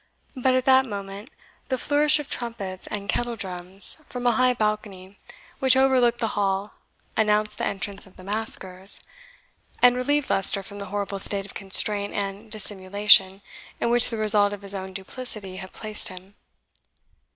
But 0.35 0.55
at 0.55 0.65
that 0.65 0.87
moment 0.87 1.29
the 1.67 1.77
flourish 1.77 2.17
of 2.17 2.27
trumpets 2.27 2.87
and 2.87 3.07
kettle 3.07 3.35
drums 3.35 3.99
from 4.09 4.25
a 4.25 4.31
high 4.31 4.55
balcony 4.55 5.19
which 5.59 5.77
overlooked 5.77 6.17
the 6.17 6.29
hall 6.33 6.73
announced 7.15 7.59
the 7.59 7.65
entrance 7.67 8.07
of 8.07 8.15
the 8.15 8.23
maskers, 8.23 8.99
and 9.79 9.95
relieved 9.95 10.31
Leicester 10.31 10.63
from 10.63 10.79
the 10.79 10.87
horrible 10.87 11.19
state 11.19 11.45
of 11.45 11.53
constraint 11.53 12.15
and 12.15 12.51
dissimulation 12.51 13.43
in 13.79 13.91
which 13.91 14.09
the 14.09 14.17
result 14.17 14.53
of 14.53 14.63
his 14.63 14.73
own 14.73 14.91
duplicity 14.91 15.57
had 15.57 15.71
placed 15.71 16.07
him. 16.07 16.33